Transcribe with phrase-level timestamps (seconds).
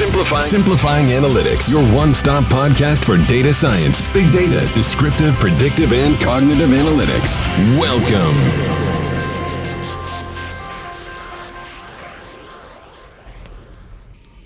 [0.00, 0.44] Simplifying.
[0.44, 7.38] Simplifying Analytics, your one-stop podcast for data science, big data, descriptive, predictive, and cognitive analytics.
[7.78, 8.34] Welcome.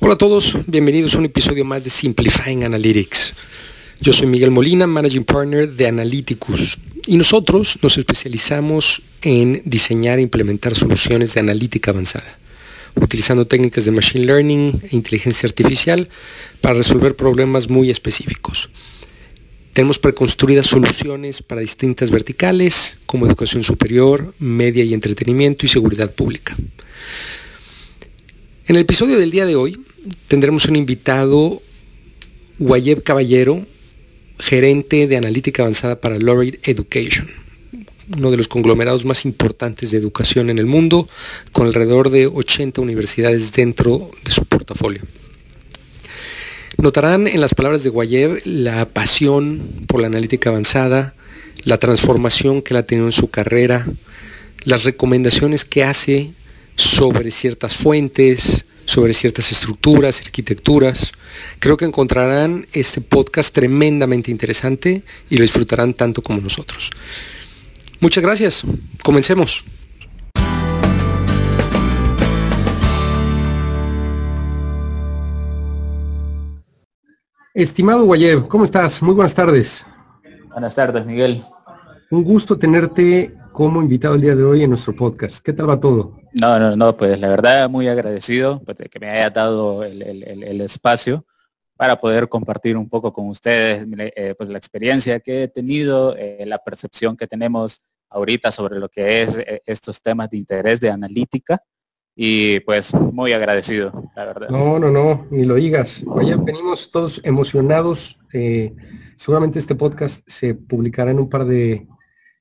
[0.00, 3.34] Hola a todos, bienvenidos a un episodio más de Simplifying Analytics.
[4.00, 10.22] Yo soy Miguel Molina, Managing Partner de Analyticus, y nosotros nos especializamos en diseñar e
[10.22, 12.40] implementar soluciones de analítica avanzada,
[12.96, 16.08] utilizando técnicas de Machine Learning e inteligencia artificial
[16.60, 18.70] para resolver problemas muy específicos.
[19.72, 26.56] Tenemos preconstruidas soluciones para distintas verticales como educación superior, media y entretenimiento y seguridad pública.
[28.66, 29.80] En el episodio del día de hoy
[30.28, 31.60] tendremos un invitado,
[32.58, 33.66] Guayeb Caballero,
[34.38, 37.28] gerente de analítica avanzada para Laureate Education,
[38.16, 41.08] uno de los conglomerados más importantes de educación en el mundo,
[41.52, 45.02] con alrededor de 80 universidades dentro de su portafolio.
[46.78, 51.14] Notarán en las palabras de Guayev la pasión por la analítica avanzada,
[51.62, 53.86] la transformación que la ha tenido en su carrera,
[54.64, 56.32] las recomendaciones que hace
[56.76, 61.12] sobre ciertas fuentes, sobre ciertas estructuras, arquitecturas.
[61.58, 66.90] Creo que encontrarán este podcast tremendamente interesante y lo disfrutarán tanto como nosotros.
[68.04, 68.66] Muchas gracias.
[69.02, 69.64] Comencemos.
[77.54, 79.00] Estimado Guayev, ¿cómo estás?
[79.00, 79.86] Muy buenas tardes.
[80.50, 81.44] Buenas tardes, Miguel.
[82.10, 85.42] Un gusto tenerte como invitado el día de hoy en nuestro podcast.
[85.42, 86.18] ¿Qué tal va todo?
[86.34, 90.60] No, no, no, pues la verdad muy agradecido pues, de que me haya dado el,
[90.60, 91.24] espacio
[91.74, 96.44] para poder compartir un poco con ustedes eh, pues la experiencia que he tenido, eh,
[96.46, 97.80] la percepción que tenemos
[98.14, 101.62] ahorita sobre lo que es eh, estos temas de interés de analítica
[102.16, 104.48] y pues muy agradecido, la verdad.
[104.48, 106.04] No, no, no, ni lo digas.
[106.06, 108.18] Oye, venimos todos emocionados.
[109.16, 111.88] seguramente este podcast se publicará en un par de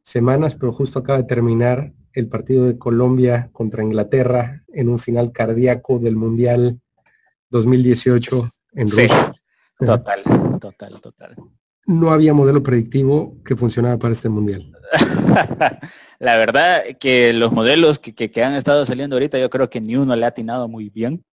[0.03, 5.31] semanas, pero justo acaba de terminar el partido de Colombia contra Inglaterra en un final
[5.31, 6.79] cardíaco del Mundial
[7.49, 9.33] 2018 en Rusia.
[9.79, 10.21] Total,
[10.59, 11.35] total, total.
[11.85, 14.71] No había modelo predictivo que funcionara para este Mundial.
[16.19, 20.15] La verdad que los modelos que, han estado saliendo ahorita, yo creo que ni uno
[20.15, 21.23] le ha atinado muy bien.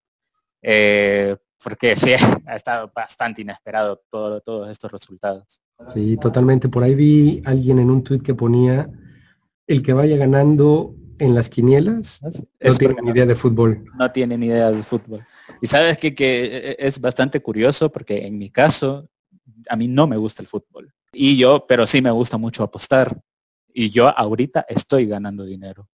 [0.62, 2.10] Eh, porque sí,
[2.46, 5.60] ha estado bastante inesperado todo, todos estos resultados.
[5.94, 6.68] Sí, totalmente.
[6.68, 8.90] Por ahí vi alguien en un tuit que ponía
[9.66, 13.84] el que vaya ganando en las quinielas no tiene ni idea de fútbol.
[13.98, 15.24] No tiene ni idea de fútbol.
[15.60, 19.08] Y sabes que, que es bastante curioso porque en mi caso,
[19.68, 20.92] a mí no me gusta el fútbol.
[21.12, 23.20] Y yo, pero sí me gusta mucho apostar.
[23.74, 25.88] Y yo ahorita estoy ganando dinero.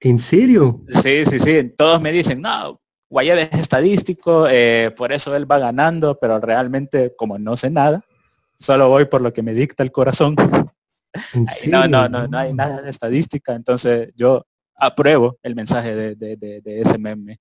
[0.00, 0.84] ¿En serio?
[0.88, 1.74] Sí, sí, sí.
[1.76, 2.80] Todos me dicen, no,
[3.10, 8.04] Guayab es estadístico, eh, por eso él va ganando, pero realmente como no sé nada,
[8.58, 10.36] solo voy por lo que me dicta el corazón.
[11.66, 14.44] no, no, no, no hay nada de estadística, entonces yo
[14.76, 17.40] apruebo el mensaje de, de, ese meme,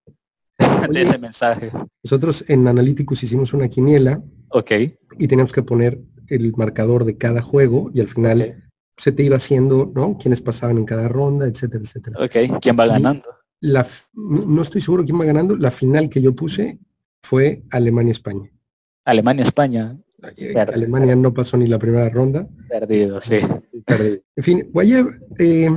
[0.90, 1.72] de ese mensaje.
[2.04, 4.22] Nosotros en Analyticus hicimos una quiniela.
[4.50, 4.72] Ok.
[5.20, 8.67] Y teníamos que poner el marcador de cada juego y al final
[8.98, 10.18] se te iba haciendo, ¿no?
[10.18, 12.18] Quiénes pasaban en cada ronda, etcétera, etcétera.
[12.20, 13.30] Ok, ¿quién va ganando?
[13.60, 15.56] La, no estoy seguro quién va ganando.
[15.56, 16.80] La final que yo puse
[17.22, 18.52] fue Alemania-España.
[19.06, 19.98] Alemania-España.
[20.74, 22.48] Alemania no pasó ni la primera ronda.
[22.68, 23.38] Perdido, sí.
[24.36, 25.70] En fin, Guayev, eh,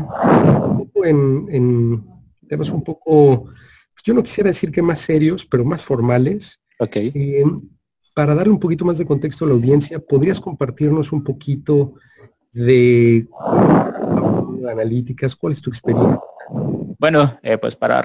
[1.04, 2.06] en, en,
[2.48, 6.58] temas un poco, pues yo no quisiera decir que más serios, pero más formales.
[6.78, 6.96] Ok.
[6.96, 7.44] Eh,
[8.14, 11.94] para darle un poquito más de contexto a la audiencia, ¿podrías compartirnos un poquito
[12.52, 13.28] de
[14.68, 15.34] analíticas?
[15.36, 16.20] ¿Cuál es tu experiencia?
[16.98, 18.00] Bueno, eh, pues para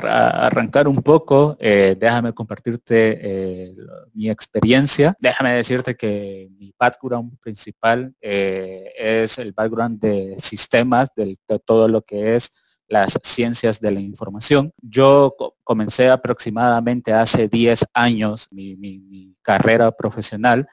[0.45, 3.75] arrancar un poco, eh, déjame compartirte eh,
[4.13, 5.13] mi experiencia.
[5.19, 12.35] Déjame decirte que mi background principal es el background de sistemas, de todo lo que
[12.38, 12.51] es
[12.88, 14.72] las ciencias de la información.
[14.81, 20.68] Yo comencé aproximadamente hace 10 años mi, carrera profesional.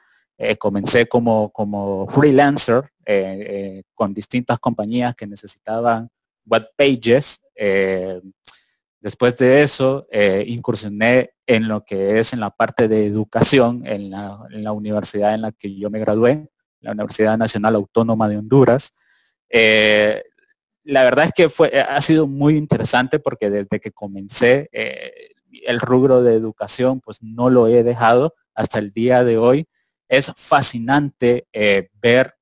[0.59, 2.89] Comencé como, como freelancer
[3.93, 6.09] con distintas compañías que necesitaban
[6.45, 8.21] web pages eh,
[8.99, 14.09] después de eso, eh, incursioné en lo que es en la parte de educación en
[14.09, 16.49] la, universidad en la que yo me gradué,
[16.79, 18.93] la Universidad Nacional Autónoma de Honduras.
[19.49, 20.23] Eh,
[20.83, 26.23] la verdad es que fue, ha sido muy interesante porque desde que comencé el rubro
[26.23, 29.67] de educación, pues no lo he dejado hasta el día de hoy.
[30.13, 31.47] Es fascinante
[32.01, 32.35] ver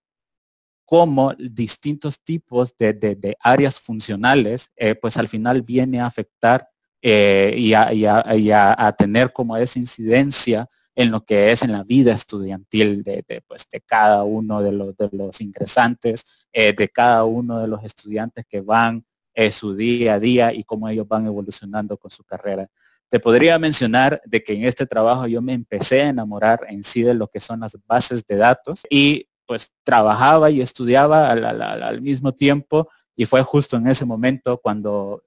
[0.92, 6.68] cómo distintos tipos de, áreas funcionales, eh, pues al final viene a afectar
[7.02, 13.04] eh, y, a, tener como esa incidencia en lo que es en la vida estudiantil
[13.04, 15.10] de, pues, de cada uno de los, de
[15.40, 20.54] ingresantes, eh, de cada uno de los estudiantes que van eh, su día a día
[20.54, 22.68] y cómo ellos van evolucionando con su carrera.
[23.12, 27.02] Te podría mencionar de que en este trabajo yo me empecé a enamorar en sí
[27.02, 32.32] de lo que son las bases de datos y pues trabajaba y estudiaba al, mismo
[32.32, 35.26] tiempo y fue justo en ese momento cuando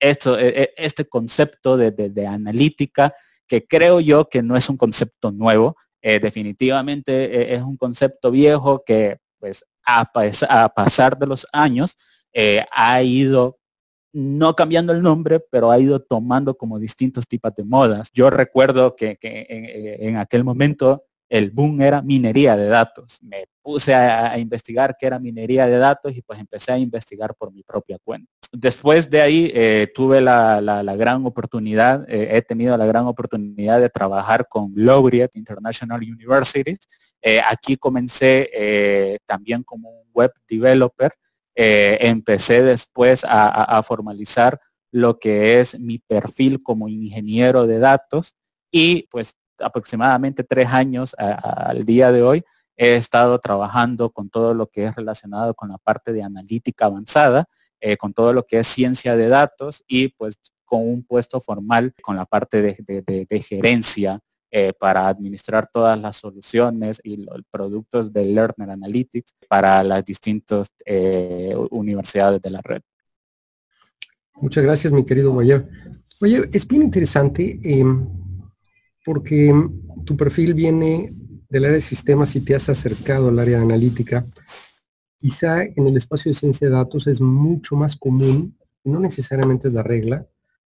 [0.00, 3.14] esto, e, e, este concepto de, analítica,
[3.46, 8.32] que creo yo que no es un concepto nuevo, eh, definitivamente eh, es un concepto
[8.32, 10.10] viejo que pues a,
[10.74, 11.96] pasar de los años
[12.32, 13.60] eh, ha ido
[14.12, 18.10] no cambiando el nombre, pero ha ido tomando como distintos tipos de modas.
[18.12, 23.18] Yo recuerdo que, en, aquel momento el boom era minería de datos.
[23.22, 27.50] Me puse a, investigar qué era minería de datos y pues empecé a investigar por
[27.50, 28.30] mi propia cuenta.
[28.52, 30.60] Después de ahí eh, tuve la,
[30.98, 36.80] gran oportunidad, eh, he tenido la gran oportunidad de trabajar con Laureate International Universities.
[37.22, 41.12] Eh, aquí comencé también como un web developer.
[41.54, 44.60] Empecé después a formalizar
[44.92, 48.34] lo que es mi perfil como ingeniero de datos
[48.70, 52.44] y pues aproximadamente tres años al día de hoy
[52.76, 57.46] he estado trabajando con todo lo que es relacionado con la parte de analítica avanzada,
[57.80, 61.94] eh, con todo lo que es ciencia de datos y pues con un puesto formal
[62.02, 64.20] con la parte de, gerencia
[64.52, 70.68] eh, para administrar todas las soluciones y los productos de Learner Analytics para las distintas
[70.84, 72.82] eh, universidades de la red.
[74.36, 75.66] Muchas gracias, mi querido Guayer.
[76.20, 77.58] Oye, es bien interesante.
[77.62, 78.06] Em,
[79.04, 79.52] porque
[80.04, 81.12] tu perfil viene
[81.48, 84.24] del área de sistemas y te has acercado al área analítica.
[85.16, 89.74] Quizá en el espacio de ciencia de datos es mucho más común, no necesariamente es
[89.74, 90.26] la regla,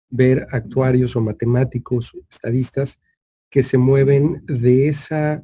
[0.10, 3.00] ver actuarios o matemáticos, estadistas,
[3.56, 5.42] que se mueven de, esa,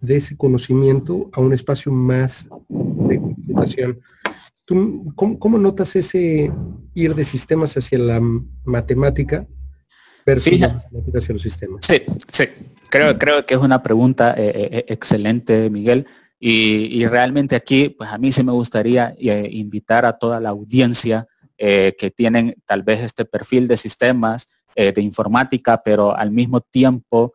[0.00, 4.00] de ese conocimiento a un espacio más de computación.
[4.64, 6.50] ¿Tú, cómo notas ese
[6.94, 8.20] ir de sistemas hacia la
[8.64, 9.46] matemática
[11.80, 12.02] Sí,
[12.32, 12.44] sí,
[12.90, 16.04] creo, creo que es una pregunta eh, eh, eh, excelente, Miguel.
[16.40, 22.12] Y, realmente aquí, pues a mí sí me gustaría invitar a toda la audiencia que
[22.16, 24.48] tienen tal vez este perfil de sistemas,
[24.92, 27.34] de informática, pero al mismo tiempo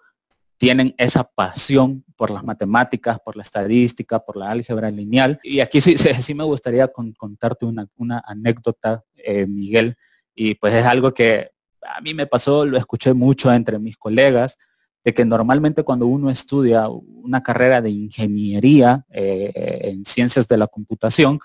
[0.58, 5.40] tienen esa pasión por las matemáticas, por la estadística, por la álgebra lineal.
[5.44, 9.04] Y aquí sí, sí, me gustaría contarte una, una anécdota,
[9.48, 9.96] Miguel,
[10.36, 11.52] y pues es algo que
[11.86, 14.58] a mí me pasó, lo escuché mucho entre mis colegas,
[15.04, 19.52] de que normalmente cuando uno estudia una carrera de ingeniería eh,
[19.84, 21.40] en ciencias de la computación,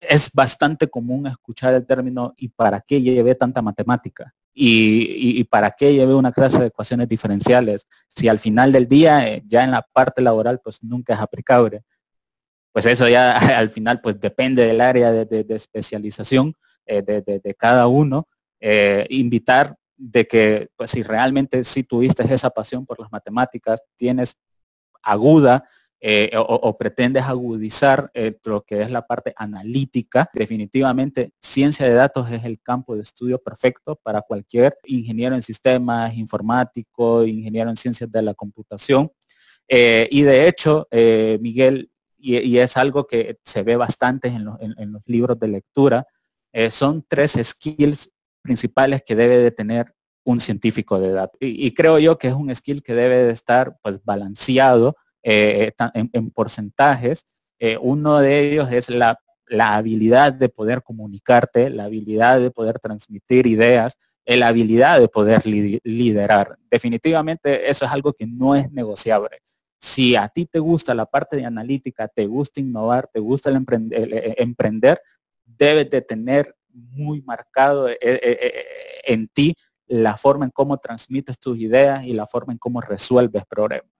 [0.00, 4.34] es bastante común escuchar el término ¿y para qué llevé tanta matemática?
[4.56, 7.88] ¿Y, para qué llevé una clase de ecuaciones diferenciales?
[8.08, 11.82] Si al final del día, eh, ya en la parte laboral, pues nunca es aplicable.
[12.72, 16.54] Pues eso ya al final pues depende del área de, especialización
[16.86, 18.28] eh, de, cada uno,
[18.60, 24.36] eh, invitar de que pues, si realmente si tuviste esa pasión por las matemáticas, tienes
[25.02, 25.68] aguda
[26.06, 32.30] eh, o, pretendes agudizar eh, lo que es la parte analítica, definitivamente ciencia de datos
[32.30, 38.10] es el campo de estudio perfecto para cualquier ingeniero en sistemas, informático, ingeniero en ciencias
[38.10, 39.10] de la computación.
[39.66, 40.86] y de hecho,
[41.40, 44.46] Miguel, y, es algo que se ve bastante en,
[44.76, 46.06] en los libros de lectura,
[46.70, 51.38] son tres skills principales que debe de tener un científico de datos.
[51.40, 54.96] Y, creo yo que es un skill que debe de estar pues balanceado
[55.26, 57.26] eh, en, porcentajes.
[57.58, 59.18] Eh, uno de ellos es la,
[59.58, 65.42] habilidad de poder comunicarte, la habilidad de poder transmitir ideas, eh, la habilidad de poder
[65.46, 66.58] liderar.
[66.70, 69.38] Definitivamente eso es algo que no es negociable.
[69.78, 73.56] Si a ti te gusta la parte de analítica, te gusta innovar, te gusta el
[74.36, 75.00] emprender,
[75.44, 79.54] debes de tener muy marcado en ti
[79.86, 83.93] la forma en cómo transmites tus ideas y la forma en cómo resuelves problemas.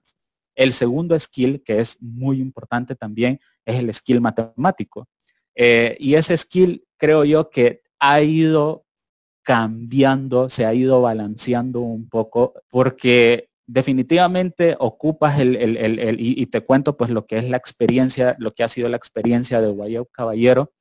[0.54, 5.08] El segundo skill, que es muy importante también, es el skill matemático.
[5.56, 8.84] y ese skill creo yo que ha ido
[9.42, 17.10] cambiando, se ha ido balanceando un poco, porque definitivamente ocupas el, y, te cuento pues
[17.10, 20.72] lo que es la experiencia, lo que ha sido la experiencia de Guayo Caballero,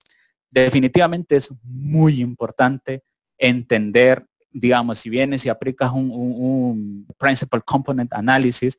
[0.50, 3.03] definitivamente es muy importante
[3.38, 8.77] entender, digamos, si vienes y aplicas un, Principal Component Analysis,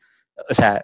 [0.48, 0.82] o sea,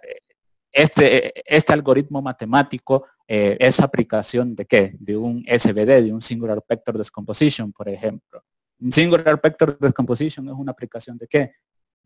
[0.71, 4.95] este, este algoritmo matemático eh, es aplicación de qué?
[4.99, 8.43] De un SVD, de un Singular Vector Decomposition, por ejemplo.
[8.79, 11.51] Un Singular Vector Decomposition es una aplicación de qué?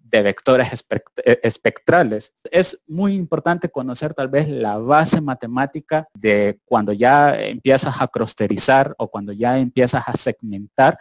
[0.05, 0.85] de vectores
[1.25, 2.33] eh, espectrales.
[2.51, 8.93] Es muy importante conocer tal vez la base matemática de cuando ya empiezas a clusterizar
[8.97, 10.97] o cuando ya empiezas a segmentar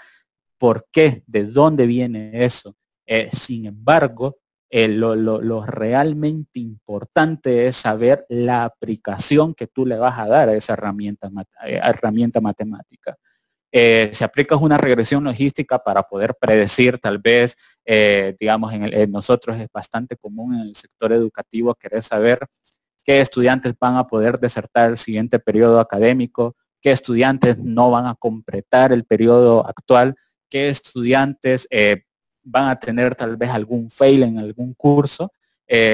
[0.58, 2.76] por qué, de dónde viene eso.
[3.06, 4.38] Eh, sin embargo,
[4.70, 10.54] eh, lo, realmente importante es saber la aplicación que tú le vas a dar a
[10.54, 11.30] esa herramienta,
[11.62, 13.16] herramienta matemática.
[13.76, 19.58] Eh, si aplicas una regresión logística para poder predecir tal vez, eh, digamos, en, nosotros
[19.58, 22.38] es bastante común en el sector educativo querer saber
[23.04, 28.14] qué estudiantes van a poder desertar el siguiente periodo académico, qué estudiantes no van a
[28.14, 30.14] completar el periodo actual,
[30.48, 32.04] qué estudiantes eh,
[32.44, 35.32] van a tener tal vez algún fail en algún curso.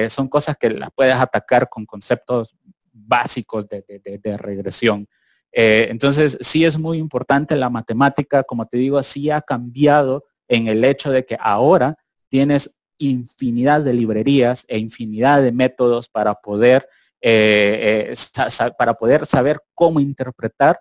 [0.09, 2.55] son cosas que las puedes atacar con conceptos
[2.91, 5.07] básicos de regresión.
[5.51, 10.67] Eh, entonces, sí es muy importante la matemática, como te digo, sí ha cambiado en
[10.67, 11.97] el hecho de que ahora
[12.29, 16.87] tienes infinidad de librerías e infinidad de métodos para poder,
[17.21, 20.79] eh, eh, para poder saber cómo interpretar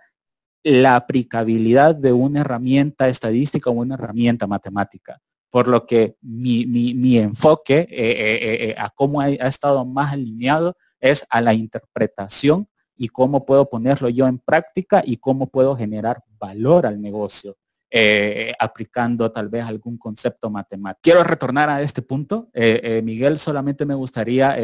[0.62, 5.20] la aplicabilidad de una herramienta estadística o una herramienta matemática.
[5.50, 12.68] Por lo que mi, enfoque a cómo ha estado más alineado es a la interpretación
[12.96, 17.56] y cómo puedo ponerlo yo en práctica y cómo puedo generar valor al negocio.
[17.92, 21.00] Eh, aplicando tal vez algún concepto matemático.
[21.02, 22.48] Quiero retornar a este punto.
[22.54, 24.56] Eh, eh, Miguel, solamente me gustaría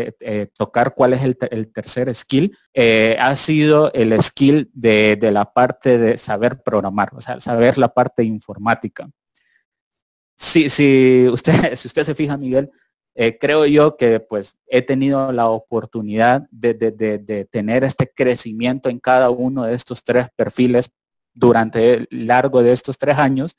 [0.57, 2.57] tocar cuál es el, tercer skill.
[3.19, 7.89] ha sido el skill de, de, la parte de saber programar, o sea, saber la
[7.89, 9.11] parte informática.
[10.37, 12.71] Si, si, usted, si usted se fija, Miguel,
[13.19, 19.31] eh, creo yo que pues he tenido la oportunidad de, tener este crecimiento en cada
[19.31, 20.91] uno de estos tres perfiles
[21.33, 23.57] durante el largo de estos tres años,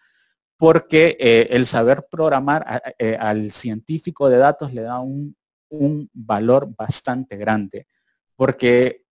[0.58, 5.36] porque eh, el saber programar eh, al científico de datos le da un,
[6.14, 7.88] valor bastante grande,
[8.36, 9.07] porque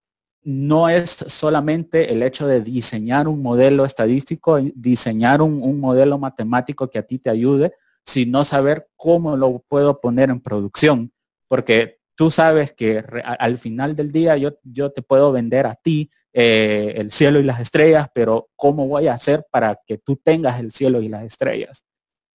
[0.46, 7.00] no es solamente el hecho de diseñar un modelo estadístico, diseñar un modelo matemático que
[7.00, 7.74] a ti te ayude,
[8.06, 11.12] sino saber cómo lo puedo poner en producción.
[11.48, 13.04] Porque tú sabes que
[13.40, 17.44] al final del día yo, yo te puedo vender a ti eh, el cielo y
[17.44, 21.24] las estrellas, pero ¿cómo voy a hacer para que tú tengas el cielo y las
[21.24, 21.86] estrellas?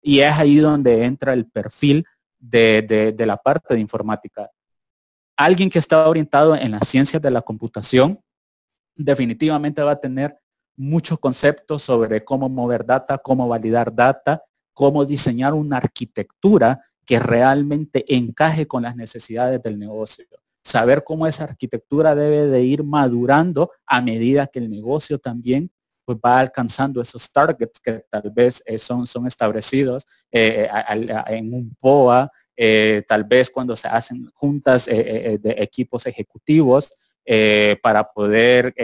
[0.02, 2.04] Y es ahí donde entra el perfil
[2.38, 4.50] de, de la parte de informática.
[5.40, 8.22] Alguien que está orientado en las ciencias de la computación
[8.94, 10.36] definitivamente va a tener
[10.76, 14.42] muchos conceptos sobre cómo mover data, cómo validar data,
[14.74, 20.26] cómo diseñar una arquitectura que realmente encaje con las necesidades del negocio.
[20.62, 25.70] Saber cómo esa arquitectura debe de ir madurando a medida que el negocio también
[26.04, 30.68] pues, va alcanzando esos targets que tal vez son, son establecidos eh,
[31.28, 32.30] en un POA,
[32.62, 36.92] eh, tal vez cuando se hacen juntas de equipos ejecutivos
[37.82, 38.74] para poder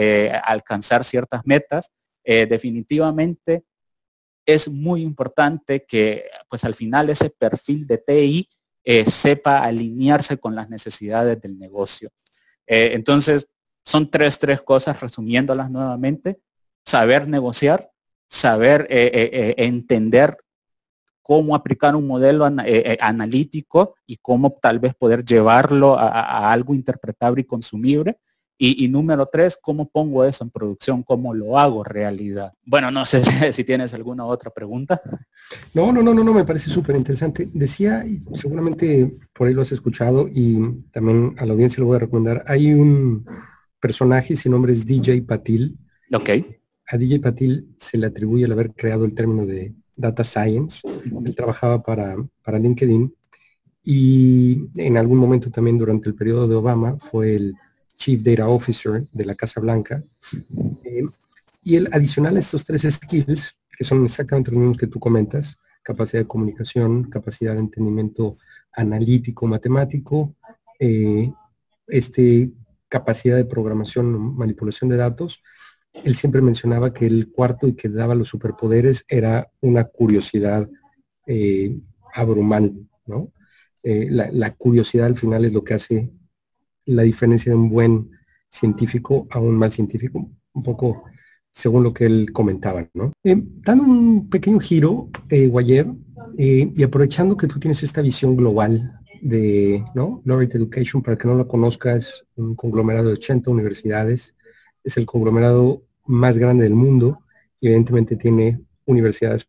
[0.45, 1.91] alcanzar ciertas metas.
[2.25, 3.65] definitivamente
[4.47, 8.49] es muy importante que pues al final ese perfil de TI
[8.85, 12.11] eh, sepa alinearse con las necesidades del negocio.
[12.69, 13.49] Eh, entonces,
[13.85, 16.39] son tres, tres cosas, resumiéndolas nuevamente.
[16.85, 17.91] Saber negociar,
[18.29, 20.39] saber eh, entender
[21.27, 27.45] cómo aplicar un modelo analítico y cómo tal vez poder llevarlo a algo interpretable y
[27.45, 28.17] consumible.
[28.59, 31.03] Y, número tres, ¿cómo pongo eso en producción?
[31.03, 32.55] ¿Cómo lo hago realidad?
[32.65, 33.21] Bueno, no sé
[33.53, 35.03] si tienes alguna otra pregunta.
[35.75, 37.51] No, no, no, no, no me parece súper interesante.
[37.53, 40.59] Decía, y seguramente por ahí lo has escuchado y
[40.93, 43.27] también a la audiencia lo voy a recomendar, hay un
[43.81, 45.77] personaje, su nombre es DJ Patil.
[46.13, 46.31] Ok.
[46.87, 50.87] A DJ Patil se le atribuye el haber creado el término de data science.
[51.25, 53.13] Él trabajaba para, para LinkedIn
[53.83, 57.55] y en algún momento también durante el periodo de Obama fue el
[57.97, 60.03] Chief Data Officer de la Casa Blanca.
[60.85, 61.05] Eh,
[61.63, 65.59] y el adicional a estos tres skills, que son exactamente los mismos que tú comentas,
[65.83, 68.37] capacidad de comunicación, capacidad de entendimiento
[68.73, 70.35] analítico, matemático,
[70.79, 71.33] eh,
[71.87, 72.51] este,
[72.89, 75.43] capacidad de programación, manipulación de datos,
[76.05, 80.69] él siempre mencionaba que el cuarto y que daba los superpoderes era una curiosidad
[81.27, 81.77] eh,
[82.15, 82.73] abrumal,
[83.07, 83.33] ¿no?
[83.83, 86.11] la, la, curiosidad al final es lo que hace
[86.87, 88.11] la diferencia de un buen
[88.51, 91.05] científico a un mal científico, un poco
[91.57, 93.13] según lo que él comentaba, ¿no?
[93.25, 95.87] Eh, dando un pequeño giro, eh, Guayer,
[96.37, 100.21] eh, y aprovechando que tú tienes esta visión global de, ¿no?
[100.27, 104.35] Laureate Education, para que no la conozcas, un conglomerado de 80 universidades,
[104.87, 107.21] es el conglomerado más grande del mundo
[107.61, 109.49] y evidentemente tiene universidades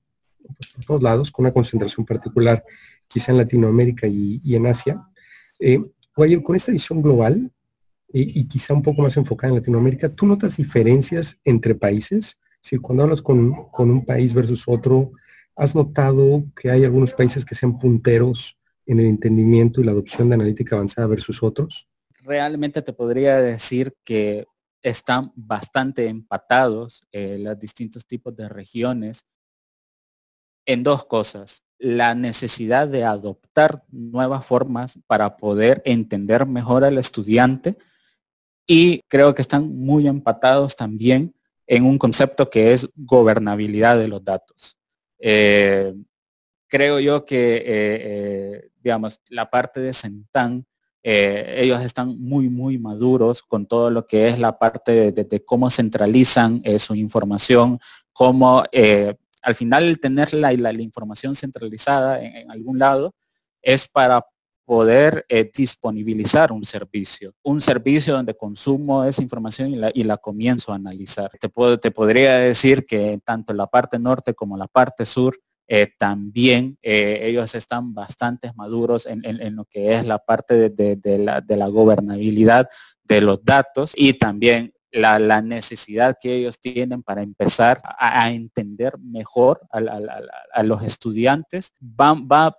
[0.75, 2.63] por todos lados con una concentración particular
[3.07, 5.01] quizá en Latinoamérica y, en Asia.
[5.59, 5.79] Eh,
[6.43, 7.51] con esta visión global
[8.11, 12.37] y quizá un poco más enfocada en Latinoamérica, ¿tú notas diferencias entre países?
[12.61, 15.11] Si cuando hablas con, con un país versus otro,
[15.55, 20.29] ¿has notado que hay algunos países que sean punteros en el entendimiento y la adopción
[20.29, 21.87] de analítica avanzada versus otros?
[22.23, 24.47] Realmente te podría decir que
[24.81, 29.25] están bastante empatados eh, los distintos tipos de regiones
[30.65, 31.63] en dos cosas.
[31.79, 37.77] La necesidad de adoptar nuevas formas para poder entender mejor al estudiante
[38.65, 41.33] y creo que están muy empatados también
[41.67, 44.77] en un concepto que es gobernabilidad de los datos.
[45.19, 45.93] Eh,
[46.67, 50.65] creo yo que, eh, digamos, la parte de Centán
[51.09, 55.69] eh, ellos están muy, muy maduros con todo lo que es la parte de, cómo
[55.69, 57.79] centralizan eh, su información,
[58.11, 63.15] cómo eh, al final tener la, información centralizada en, algún lado
[63.61, 64.21] es para
[64.65, 71.31] poder disponibilizar un servicio, un servicio donde consumo esa información y la, comienzo a analizar.
[71.39, 77.19] Te, podría decir que tanto la parte norte como la parte sur eh, también eh,
[77.23, 79.21] ellos están bastante maduros en,
[79.55, 82.69] lo que es la parte de, la, gobernabilidad
[83.03, 89.61] de los datos y también la, necesidad que ellos tienen para empezar a, entender mejor
[89.71, 91.73] a, los estudiantes.
[91.81, 92.57] Va, va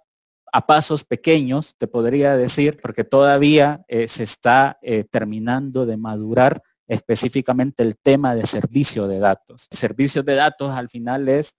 [0.52, 4.78] a pasos pequeños, te podría decir, porque todavía eh, se está
[5.10, 9.66] terminando de madurar específicamente el tema de servicio de datos.
[9.70, 11.54] Servicios de datos al final es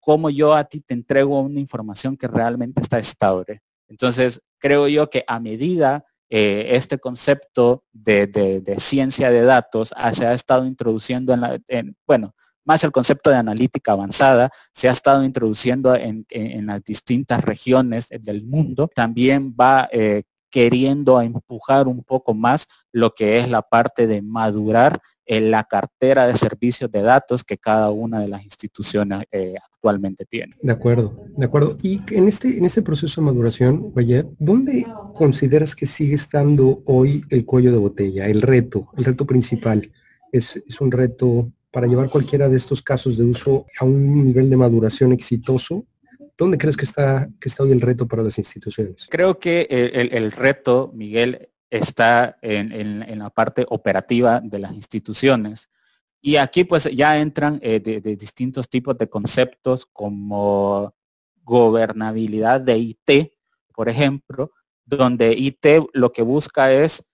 [0.00, 3.60] cómo yo a ti te entrego una información que realmente está estable.
[3.88, 10.34] Entonces, creo yo que a medida eh, este concepto de, ciencia de datos se ha
[10.34, 11.58] estado introduciendo en, la,
[12.06, 12.34] bueno,
[12.68, 16.26] más el concepto de analítica avanzada se ha estado introduciendo en,
[16.66, 23.38] las distintas regiones del mundo, también va eh, queriendo empujar un poco más lo que
[23.38, 28.18] es la parte de madurar en la cartera de servicios de datos que cada una
[28.20, 30.56] de las instituciones eh, actualmente tiene.
[30.60, 31.76] De acuerdo, de acuerdo.
[31.82, 37.24] Y en este, en este proceso de maduración, Valle, ¿dónde consideras que sigue estando hoy
[37.28, 39.92] el cuello de botella, el reto, el reto principal?
[40.32, 44.48] Es, es un reto para llevar cualquiera de estos casos de uso a un nivel
[44.48, 45.84] de maduración exitoso
[46.38, 49.08] ¿Dónde crees que está, que está hoy el reto para las instituciones?
[49.10, 49.66] Creo que
[50.12, 55.70] el, reto, Miguel, está en, la parte operativa de las instituciones.
[56.20, 60.94] Y aquí pues ya entran eh, de, distintos tipos de conceptos como
[61.42, 63.32] gobernabilidad de IT,
[63.74, 64.52] por ejemplo,
[64.84, 67.07] donde IT lo que busca es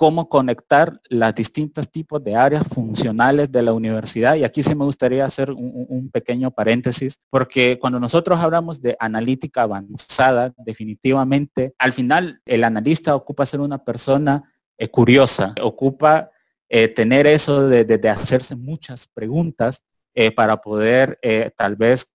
[0.00, 4.34] cómo conectar las distintos tipos de áreas funcionales de la universidad.
[4.34, 9.60] Y aquí sí me gustaría hacer un, pequeño paréntesis, porque cuando nosotros hablamos de analítica
[9.60, 14.42] avanzada, definitivamente, al final el analista ocupa ser una persona
[14.78, 16.30] eh, curiosa, ocupa
[16.70, 19.82] eh, tener eso de, hacerse muchas preguntas
[20.14, 21.20] eh, para poder
[21.58, 22.10] tal vez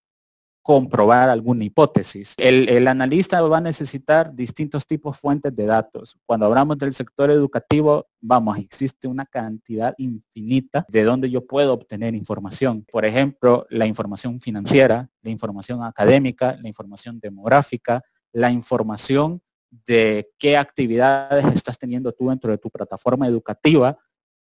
[0.66, 2.34] comprobar alguna hipótesis.
[2.40, 6.18] El, analista va a necesitar distintos tipos de fuentes de datos.
[6.26, 12.16] Cuando hablamos del sector educativo, vamos, existe una cantidad infinita de donde yo puedo obtener
[12.16, 12.84] información.
[12.92, 18.02] Por ejemplo, la información financiera, la información académica, la información demográfica,
[18.34, 19.44] la información
[19.86, 23.96] de qué actividades estás teniendo tú dentro de tu plataforma educativa,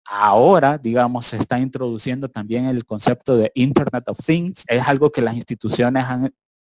[0.07, 4.65] Ahora, digamos, se está introduciendo también el concepto de Internet of Things.
[4.67, 6.05] Es algo que las instituciones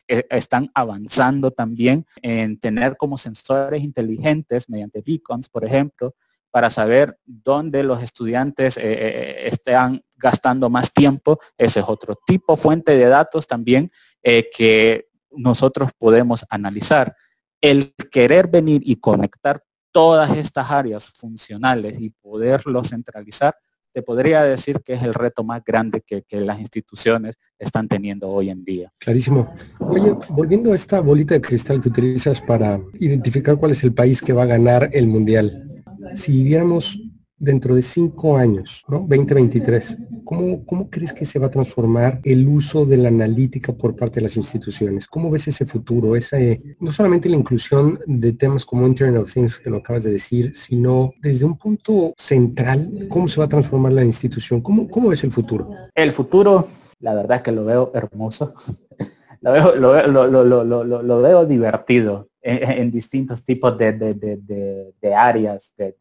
[0.06, 6.14] eh, están avanzando también en tener como sensores inteligentes mediante beacons, por ejemplo,
[6.50, 11.38] para saber dónde los estudiantes eh, eh, están gastando más tiempo.
[11.56, 13.90] Ese es otro tipo, fuente de datos también
[14.22, 17.16] que nosotros podemos analizar.
[17.60, 23.54] El querer venir y conectar todas estas áreas funcionales y poderlo centralizar,
[23.92, 28.50] te podría decir que es el reto más grande que, las instituciones están teniendo hoy
[28.50, 28.92] en día.
[28.98, 29.52] Clarísimo.
[29.80, 34.22] Oye, volviendo a esta bolita de cristal que utilizas para identificar cuál es el país
[34.22, 35.82] que va a ganar el mundial.
[36.14, 36.98] Si viéramos
[37.40, 38.98] dentro de cinco años, ¿no?
[38.98, 43.96] 2023, ¿cómo, ¿cómo crees que se va a transformar el uso de la analítica por
[43.96, 45.08] parte de las instituciones?
[45.08, 46.14] ¿Cómo ves ese futuro?
[46.16, 46.36] Esa,
[46.78, 50.52] no solamente la inclusión de temas como Internet of Things, que lo acabas de decir,
[50.54, 54.60] sino desde un punto central, ¿cómo se va a transformar la institución?
[54.60, 55.70] ¿Cómo, cómo ves el futuro?
[55.94, 56.68] El futuro,
[57.00, 58.52] la verdad es que lo veo hermoso.
[59.40, 65.96] lo, veo, lo, lo, veo divertido en, distintos tipos de, de áreas de,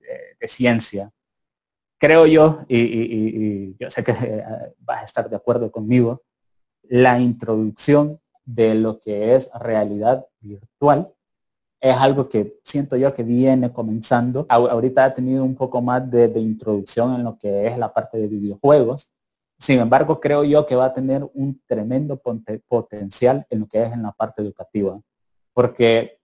[0.45, 1.09] ciencia
[1.99, 4.43] creo yo, y, yo sé que eh,
[4.79, 6.23] vas a estar de acuerdo conmigo,
[6.83, 11.13] la introducción de lo que es realidad virtual
[11.81, 14.45] es algo que siento yo que viene comenzando.
[14.49, 18.27] Ahorita ha tenido un poco más de, introducción en lo que es la parte de
[18.27, 19.11] videojuegos.
[19.57, 22.21] Sin embargo, creo yo que va a tener un tremendo
[22.67, 24.99] potencial en lo que es en la parte educativa.
[25.53, 26.19] Porque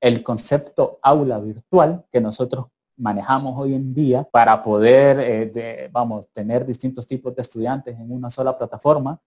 [0.00, 2.66] el concepto aula virtual que nosotros
[3.00, 8.30] manejamos hoy en día para poder, eh, vamos, tener distintos tipos de estudiantes en una
[8.30, 9.18] sola plataforma,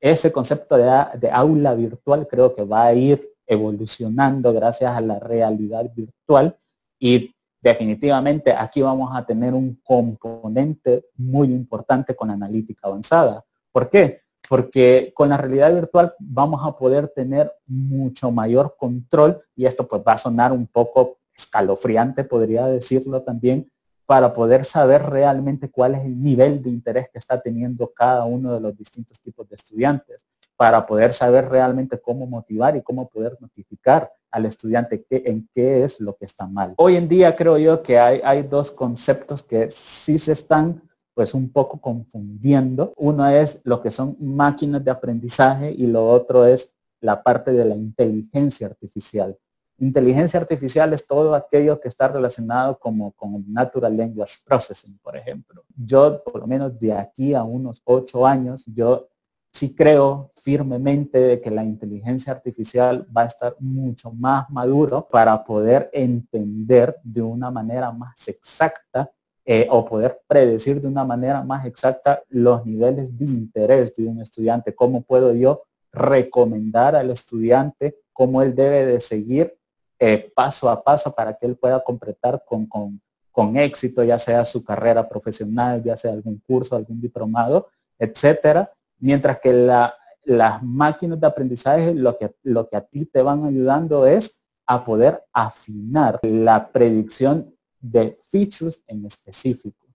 [0.00, 5.90] ese concepto de aula virtual creo que va a ir evolucionando gracias a la realidad
[5.94, 6.56] virtual
[6.98, 13.44] y definitivamente aquí vamos a tener un componente muy importante con analítica avanzada.
[13.70, 14.22] ¿Por qué?
[14.48, 20.02] Porque con la realidad virtual vamos a poder tener mucho mayor control y esto pues
[20.06, 23.70] va a sonar un poco escalofriante, podría decirlo también,
[24.06, 28.52] para poder saber realmente cuál es el nivel de interés que está teniendo cada uno
[28.52, 33.38] de los distintos tipos de estudiantes para poder saber realmente cómo motivar y cómo poder
[33.40, 36.74] notificar al estudiante que, en qué es lo que está mal.
[36.76, 40.82] Hoy en día creo yo que hay, hay dos conceptos que sí se están
[41.14, 42.92] pues un poco confundiendo.
[42.96, 47.64] Uno es lo que son máquinas de aprendizaje y lo otro es la parte de
[47.64, 49.36] la inteligencia artificial.
[49.80, 55.64] Inteligencia artificial es todo aquello que está relacionado como con Natural Language Processing, por ejemplo.
[55.74, 59.08] Yo, por lo menos de aquí a unos ocho años, yo
[59.50, 65.42] sí creo firmemente de que la inteligencia artificial va a estar mucho más maduro para
[65.42, 69.10] poder entender de una manera más exacta
[69.46, 74.20] eh, o poder predecir de una manera más exacta los niveles de interés de un
[74.20, 74.74] estudiante.
[74.74, 79.56] ¿Cómo puedo yo recomendar al estudiante cómo él debe de seguir
[80.00, 84.44] eh, paso a paso para que él pueda completar con, con, con éxito, ya sea
[84.44, 89.52] su carrera profesional, ya sea algún curso, algún diplomado, etcétera, Mientras que
[90.24, 94.84] las máquinas de aprendizaje lo que, lo que a ti te van ayudando es a
[94.84, 99.86] poder afinar la predicción de features en específico.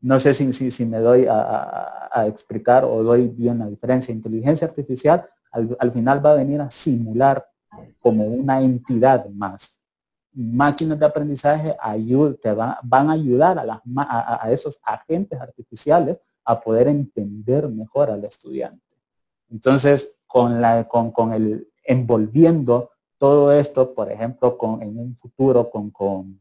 [0.00, 4.14] No sé si, si, me doy a, explicar o doy bien la diferencia.
[4.14, 7.46] Inteligencia artificial al, final va a venir a simular
[7.98, 9.78] como una entidad más.
[10.32, 11.76] Máquinas de aprendizaje
[12.40, 18.96] te van a ayudar a, a esos agentes artificiales a poder entender mejor al estudiante.
[19.50, 25.68] Entonces, con, la, con, con el envolviendo todo esto, por ejemplo, con, en un futuro
[25.70, 26.40] con, con,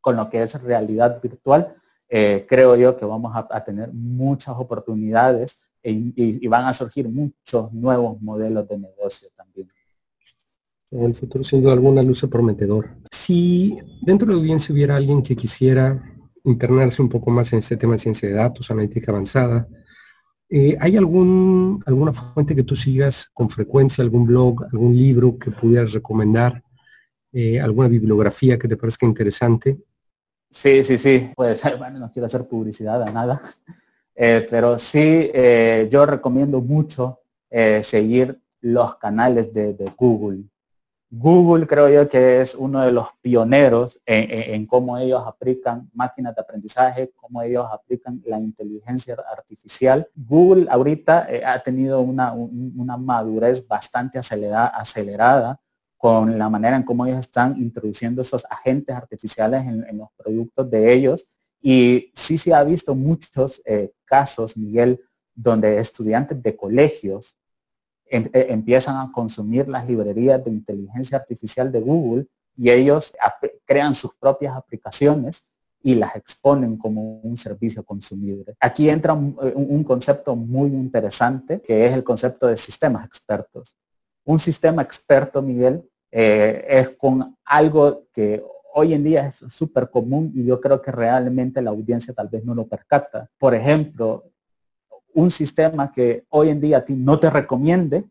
[0.00, 1.74] con lo que es realidad virtual,
[2.08, 7.72] eh, creo yo que vamos a, tener muchas oportunidades e, y, van a surgir muchos
[7.72, 9.70] nuevos modelos de negocio también.
[10.94, 12.88] En el futuro, duda alguna, luce prometedor.
[13.10, 16.00] Si dentro de la audiencia hubiera alguien que quisiera
[16.44, 19.66] internarse un poco más en este tema de ciencia de datos, analítica avanzada.
[20.48, 25.50] Eh, ¿Hay algún, alguna fuente que tú sigas con frecuencia, algún blog, algún libro que
[25.50, 26.62] pudieras recomendar,
[27.32, 29.80] eh, alguna bibliografía que te parezca interesante?
[30.48, 31.30] Sí, sí, sí.
[31.34, 33.40] Pues bueno, no quiero hacer publicidad a nada,
[34.14, 35.32] eh, pero sí,
[35.90, 37.18] yo recomiendo mucho
[37.82, 40.44] seguir los canales de Google.
[41.16, 46.40] Google creo yo que es uno de los pioneros en, cómo ellos aplican máquinas de
[46.42, 50.08] aprendizaje, cómo ellos aplican la inteligencia artificial.
[50.16, 52.34] Google ahorita eh, ha tenido una,
[52.96, 55.60] madurez bastante acelerada, acelerada,
[55.96, 60.92] con la manera en cómo ellos están introduciendo esos agentes artificiales en, los productos de
[60.92, 61.28] ellos.
[61.62, 65.00] Y sí se ha visto muchos eh, casos, Miguel,
[65.32, 67.36] donde estudiantes de colegios
[68.06, 73.14] Em, eh, empiezan a consumir las librerías de inteligencia artificial de Google y ellos
[73.64, 75.46] crean sus propias aplicaciones
[75.82, 78.54] y las exponen como un servicio consumible.
[78.60, 83.76] Aquí entra eh, un, concepto muy interesante que es el concepto de sistemas expertos.
[84.24, 90.30] Un sistema experto, Miguel, eh, es con algo que hoy en día es súper común
[90.34, 93.30] y yo creo que realmente la audiencia tal vez no lo percata.
[93.38, 94.30] Por ejemplo,
[95.14, 98.04] un sistema que hoy en día a ti no te recomiende,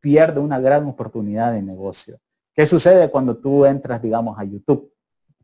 [0.00, 2.18] pierde una gran oportunidad de negocio.
[2.54, 4.92] ¿Qué sucede cuando tú entras, digamos, a YouTube?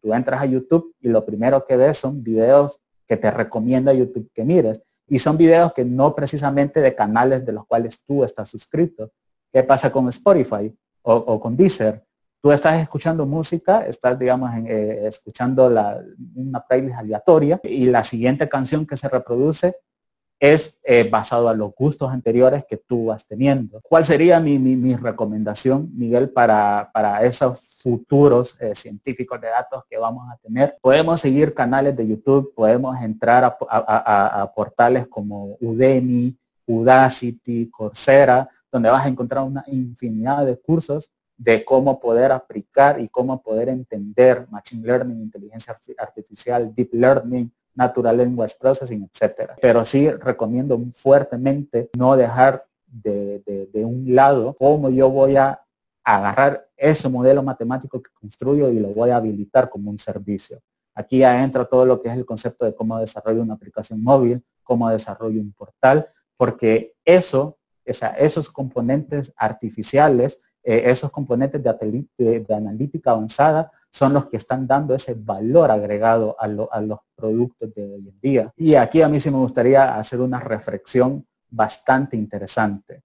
[0.00, 4.30] Tú entras a YouTube y lo primero que ves son videos que te recomienda YouTube
[4.32, 4.82] que mires.
[5.06, 9.12] Y son videos que no precisamente de canales de los cuales tú estás suscrito.
[9.52, 12.04] ¿Qué pasa con Spotify o, con Deezer?
[12.42, 15.66] Tú estás escuchando música, estás, digamos, eh, escuchando
[16.34, 19.76] una playlist aleatoria y la siguiente canción que se reproduce
[20.52, 23.80] es eh, basado a los gustos anteriores que tú vas teniendo.
[23.80, 26.90] ¿Cuál sería mi, recomendación, Miguel, para,
[27.22, 30.76] esos futuros eh, científicos de datos que vamos a tener?
[30.82, 39.06] Podemos seguir canales de YouTube, podemos entrar a, portales como Udemy, Udacity, Coursera, donde vas
[39.06, 44.86] a encontrar una infinidad de cursos de cómo poder aplicar y cómo poder entender Machine
[44.86, 49.56] Learning, inteligencia artificial, Deep Learning, Natural Language Processing, etcétera.
[49.60, 55.60] Pero sí recomiendo fuertemente no dejar de, un lado cómo yo voy a
[56.04, 60.60] agarrar ese modelo matemático que construyo y lo voy a habilitar como un servicio.
[60.94, 64.44] Aquí ya entra todo lo que es el concepto de cómo desarrollo una aplicación móvil,
[64.62, 73.70] cómo desarrollo un portal, porque eso, esos componentes artificiales, eh, esos componentes de, analítica avanzada
[73.90, 78.20] son los que están dando ese valor agregado a, a los productos de hoy en
[78.20, 78.52] día.
[78.56, 83.02] Y aquí a mí sí me gustaría hacer una reflexión bastante interesante.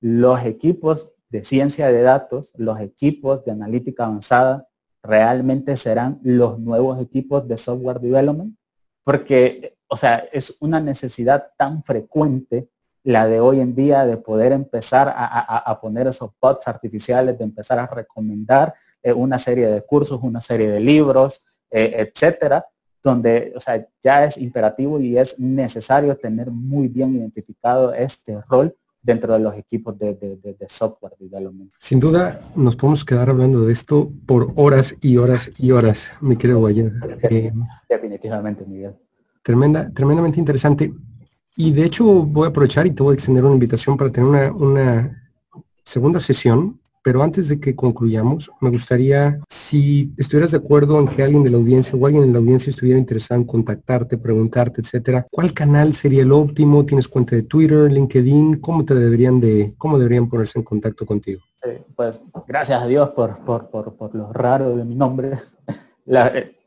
[0.00, 4.66] Los equipos de ciencia de datos, los equipos de analítica avanzada,
[5.02, 8.56] realmente serán los nuevos equipos de software development,
[9.04, 12.70] porque, o sea, es una necesidad tan frecuente
[13.04, 17.78] la de hoy en día de poder empezar a, poner esos bots artificiales, de empezar
[17.78, 22.66] a recomendar eh, una serie de cursos, una serie de libros, eh, etcétera,
[23.02, 28.74] donde, o sea, ya es imperativo y es necesario tener muy bien identificado este rol
[29.02, 31.70] dentro de los equipos de, software development.
[31.78, 36.36] Sin duda, nos podemos quedar hablando de esto por horas y horas y horas, mi
[36.36, 36.92] querido Guayer.
[37.30, 37.52] Eh,
[37.86, 38.94] Definitivamente, Miguel.
[39.42, 40.94] Tremenda, tremendamente interesante.
[41.56, 44.28] Y de hecho voy a aprovechar y te voy a extender una invitación para tener
[44.28, 45.32] una, una
[45.84, 51.22] segunda sesión pero antes de que concluyamos, me gustaría, si estuvieras de acuerdo en que
[51.22, 55.26] alguien de la audiencia o alguien en la audiencia estuviera interesado en contactarte, preguntarte, etcétera,
[55.30, 56.86] ¿cuál canal sería el óptimo?
[56.86, 58.56] ¿Tienes cuenta de Twitter, LinkedIn?
[58.58, 61.42] ¿Cómo te deberían de, cómo deberían ponerse en contacto contigo?
[61.62, 65.38] Sí, pues gracias a Dios por, por, por, por lo raro de mi nombre.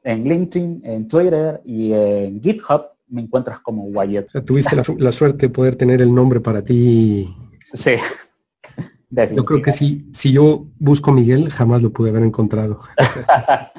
[0.04, 4.46] en LinkedIn, en Twitter y en GitHub me encuentras como Wyatt.
[4.46, 7.34] tuviste la, la, suerte de poder tener el nombre para ti.
[7.74, 7.96] Sí,
[9.10, 12.80] yo creo que si, si yo busco Miguel, jamás lo pude haber encontrado.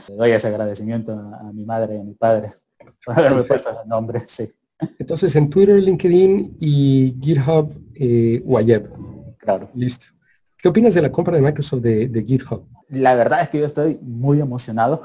[0.08, 2.52] Le doy ese agradecimiento a, mi madre y a mi padre
[3.04, 4.50] por haberme puesto ese nombre, sí.
[4.98, 8.42] Entonces en Twitter, LinkedIn y GitHub, eh,
[9.38, 9.70] Claro.
[9.74, 10.06] Listo.
[10.56, 12.66] ¿Qué opinas de la compra de Microsoft de, GitHub?
[12.90, 15.02] La verdad es que yo estoy muy emocionado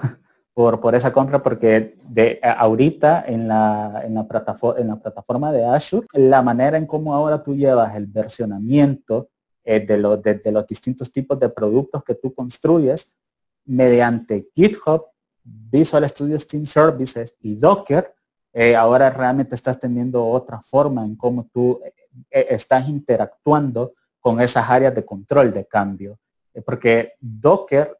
[0.53, 5.51] por, por esa compra porque de ahorita en la, en la, plataforma, en la plataforma
[5.51, 9.29] de Azure, la manera en cómo ahora tú llevas el versionamiento
[9.63, 13.15] eh, de, los, de, los distintos tipos de productos que tú construyes
[13.65, 15.05] mediante GitHub,
[15.43, 18.13] Visual Studio Team Services y Docker,
[18.51, 21.81] eh, ahora realmente estás teniendo otra forma en cómo tú
[22.29, 26.19] eh, estás interactuando con esas áreas de control de cambio.
[26.65, 27.97] porque Docker,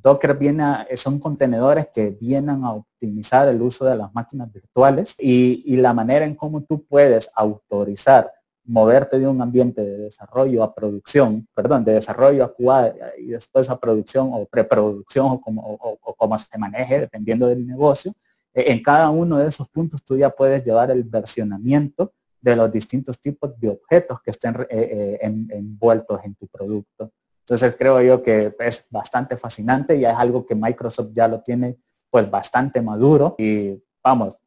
[0.00, 0.64] Docker viene
[0.96, 6.24] son contenedores que vienen a optimizar el uso de las máquinas virtuales y, la manera
[6.24, 8.32] en cómo tú puedes autorizar
[8.64, 13.68] moverte de un ambiente de desarrollo a producción, perdón, de desarrollo a QA y después
[13.68, 18.12] a producción o preproducción o como, o, como se maneje dependiendo del negocio,
[18.54, 22.72] eh, en cada uno de esos puntos tú ya puedes llevar el versionamiento de los
[22.72, 27.12] distintos tipos de objetos que estén eh, eh, envueltos en tu producto.
[27.42, 31.76] Entonces creo yo que es bastante fascinante y es algo que Microsoft ya lo tiene
[32.08, 34.38] pues bastante maduro y vamos,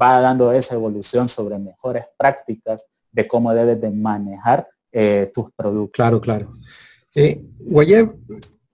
[0.00, 5.96] va dando esa evolución sobre mejores prácticas de cómo debes de manejar eh, tus productos.
[5.96, 6.56] Claro, claro.
[7.14, 7.44] Eh,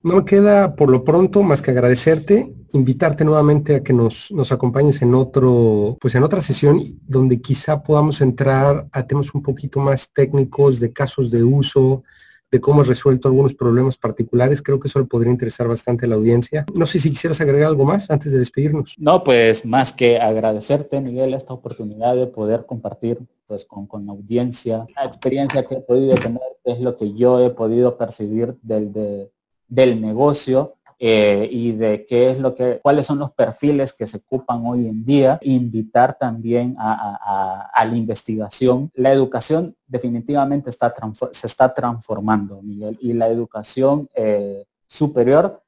[0.03, 4.53] no me queda por lo pronto más que agradecerte, invitarte nuevamente a que nos, nos
[4.53, 9.81] acompañes en otro, pues en otra sesión donde quizá podamos entrar a temas un poquito
[9.81, 12.05] más técnicos de casos de uso,
[12.51, 14.63] de cómo has resuelto algunos problemas particulares.
[14.63, 16.65] Creo que eso le podría interesar bastante a la audiencia.
[16.75, 18.95] No sé si quisieras agregar algo más antes de despedirnos.
[18.99, 24.13] No, pues más que agradecerte, Miguel, esta oportunidad de poder compartir pues con, con la
[24.13, 29.31] audiencia la experiencia que he podido tener, es lo que yo he podido percibir del,
[29.69, 34.19] del negocio eh, y de qué es lo que, cuáles son los perfiles que se
[34.19, 38.91] ocupan hoy en día, invitar también a, la investigación.
[38.95, 40.93] La educación definitivamente está
[41.33, 45.63] se está transformando, Miguel, y la educación eh, superior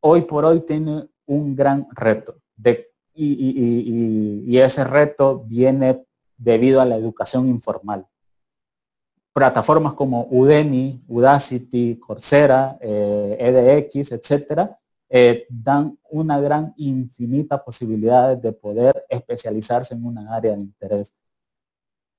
[0.00, 2.36] hoy por hoy tiene un gran reto.
[2.56, 6.04] De, y ese reto viene
[6.36, 8.06] debido a la educación informal
[9.36, 14.78] plataformas como Udemy, Udacity, Coursera, EDX, eh, e etcétera,
[15.10, 21.12] eh, dan una gran infinita posibilidad de poder especializarse en una área de interés.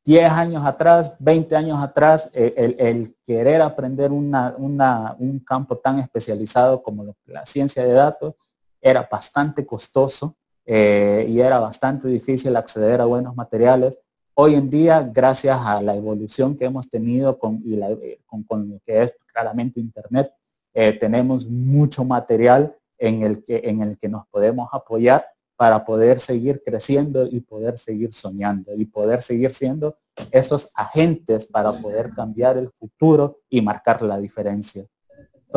[0.06, 7.16] 10 años atrás, 20 años atrás, eh, el, querer aprender un campo tan especializado como
[7.26, 8.36] la ciencia de datos
[8.80, 14.00] era bastante costoso y era bastante difícil acceder a buenos materiales
[14.40, 18.80] Hoy en día, gracias a la evolución que hemos tenido con, y eh, con, lo
[18.86, 20.32] que es claramente Internet,
[20.76, 26.20] eh, tenemos mucho material en el, que, en el que nos podemos apoyar para poder
[26.20, 29.98] seguir creciendo y poder seguir soñando y poder seguir siendo
[30.30, 34.86] esos agentes para poder cambiar el futuro y marcar la diferencia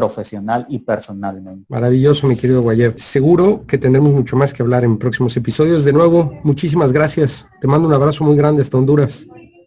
[0.01, 1.67] profesional y personalmente.
[1.69, 2.95] Maravilloso, mi querido Guayev.
[2.99, 5.85] Seguro que tendremos mucho más que hablar en próximos episodios.
[5.85, 7.47] De nuevo, muchísimas gracias.
[7.61, 9.27] Te mando un abrazo muy grande hasta Honduras.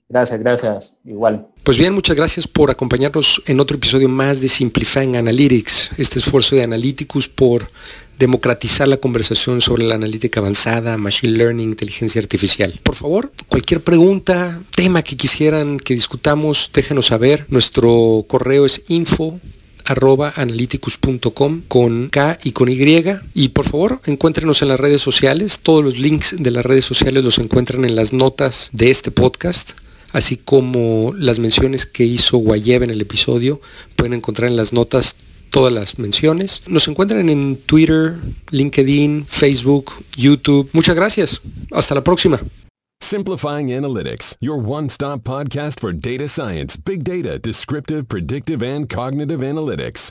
[0.09, 0.93] Gracias, gracias.
[1.05, 1.47] Igual.
[1.63, 6.55] Pues bien, muchas gracias por acompañarnos en otro episodio más de Simplifying Analytics, este esfuerzo
[6.55, 7.67] de Analyticus por
[8.17, 12.79] democratizar la conversación sobre la analítica avanzada, machine learning, inteligencia artificial.
[12.83, 17.45] Por favor, cualquier pregunta, tema que quisieran que discutamos, déjenos saber.
[17.49, 19.39] Nuestro correo es info
[19.85, 23.03] arroba analyticus.com con K y con Y.
[23.33, 25.59] Y por favor, encuéntrenos en las redes sociales.
[25.61, 29.73] Todos los links de las redes sociales los encuentran en las notas de este podcast
[30.13, 33.59] así como las menciones que hizo Guayev en el episodio.
[33.95, 35.15] Pueden encontrar en las notas
[35.49, 36.61] todas las menciones.
[36.67, 38.15] Nos encuentran en Twitter,
[38.51, 40.69] LinkedIn, Facebook, YouTube.
[40.71, 41.41] Muchas gracias.
[41.71, 42.39] Hasta la próxima.
[43.03, 50.09] Simplifying Analytics, your one-stop podcast for data science, big data, descriptive, predictive, and cognitive analytics.